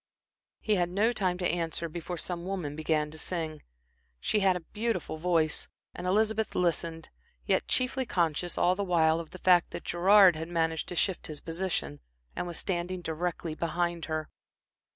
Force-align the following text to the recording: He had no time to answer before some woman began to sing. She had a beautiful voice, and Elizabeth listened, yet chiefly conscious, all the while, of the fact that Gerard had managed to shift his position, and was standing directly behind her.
He 0.61 0.77
had 0.77 0.89
no 0.89 1.13
time 1.13 1.37
to 1.37 1.47
answer 1.47 1.87
before 1.87 2.17
some 2.17 2.43
woman 2.43 2.75
began 2.75 3.11
to 3.11 3.19
sing. 3.19 3.61
She 4.19 4.39
had 4.39 4.55
a 4.55 4.61
beautiful 4.73 5.17
voice, 5.19 5.67
and 5.93 6.07
Elizabeth 6.07 6.55
listened, 6.55 7.09
yet 7.45 7.67
chiefly 7.67 8.07
conscious, 8.07 8.57
all 8.57 8.73
the 8.75 8.83
while, 8.83 9.19
of 9.19 9.29
the 9.29 9.37
fact 9.37 9.69
that 9.69 9.83
Gerard 9.83 10.35
had 10.35 10.47
managed 10.47 10.87
to 10.87 10.95
shift 10.95 11.27
his 11.27 11.39
position, 11.39 11.99
and 12.35 12.47
was 12.47 12.57
standing 12.57 13.03
directly 13.03 13.53
behind 13.53 14.05
her. 14.05 14.27